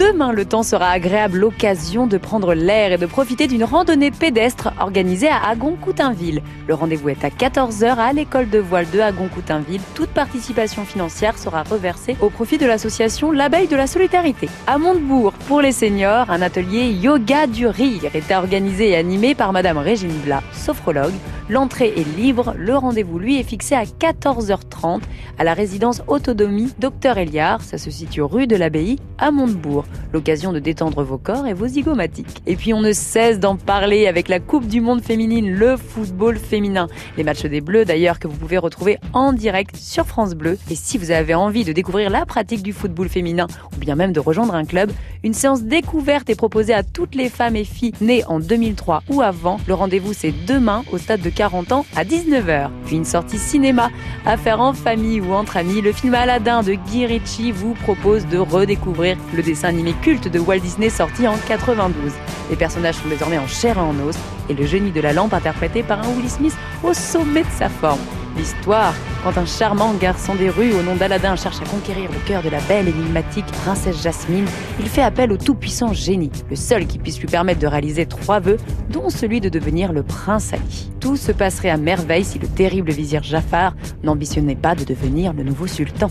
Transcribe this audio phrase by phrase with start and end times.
[0.00, 4.72] Demain, le temps sera agréable, l'occasion de prendre l'air et de profiter d'une randonnée pédestre
[4.80, 6.40] organisée à Agon-Coutainville.
[6.66, 9.82] Le rendez-vous est à 14h à l'école de voile de Agon-Coutainville.
[9.94, 14.48] Toute participation financière sera reversée au profit de l'association L'abeille de la solidarité.
[14.66, 19.52] À Montebourg, pour les seniors, un atelier yoga du rire est organisé et animé par
[19.52, 21.12] Madame Régine Blas, sophrologue.
[21.50, 25.00] L'entrée est libre, le rendez-vous lui est fixé à 14h30
[25.36, 29.84] à la résidence Autonomie Docteur Eliard, ça se situe rue de l'Abbaye à Montebourg.
[30.12, 32.40] L'occasion de détendre vos corps et vos zygomatiques.
[32.46, 36.36] Et puis on ne cesse d'en parler avec la Coupe du Monde féminine, le football
[36.36, 36.86] féminin.
[37.16, 40.56] Les matchs des Bleus d'ailleurs que vous pouvez retrouver en direct sur France Bleu.
[40.70, 44.12] Et si vous avez envie de découvrir la pratique du football féminin ou bien même
[44.12, 44.92] de rejoindre un club,
[45.22, 49.20] une séance découverte est proposée à toutes les femmes et filles nées en 2003 ou
[49.20, 49.58] avant.
[49.66, 52.70] Le rendez-vous c'est demain au stade de 40 ans à 19h.
[52.86, 53.90] Puis une sortie cinéma
[54.24, 55.80] à faire en famille ou entre amis.
[55.82, 60.38] Le film Aladdin de Guy Ritchie vous propose de redécouvrir le dessin animé culte de
[60.38, 62.12] Walt Disney sorti en 92.
[62.50, 64.16] Les personnages sont désormais en chair et en os
[64.48, 67.68] et le génie de la lampe interprété par un Will Smith au sommet de sa
[67.68, 68.00] forme.
[68.36, 72.42] L'histoire, quand un charmant garçon des rues au nom d'Aladin cherche à conquérir le cœur
[72.42, 74.46] de la belle énigmatique princesse Jasmine,
[74.78, 78.40] il fait appel au tout-puissant génie, le seul qui puisse lui permettre de réaliser trois
[78.40, 78.58] vœux,
[78.88, 80.90] dont celui de devenir le prince Ali.
[81.00, 85.42] Tout se passerait à merveille si le terrible vizir Jafar n'ambitionnait pas de devenir le
[85.42, 86.10] nouveau sultan.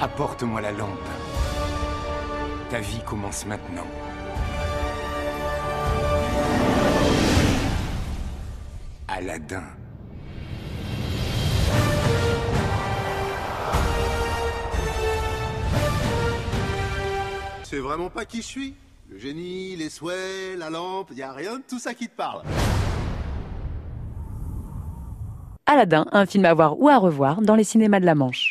[0.00, 1.08] Apporte-moi la lampe.
[2.70, 3.86] Ta vie commence maintenant.
[9.32, 9.62] Aladdin.
[17.62, 18.74] C'est vraiment pas qui je suis
[19.08, 22.42] Le génie, les souhaits, la lampe, y a rien de tout ça qui te parle.
[25.64, 28.50] Aladdin, un film à voir ou à revoir dans les cinémas de la Manche.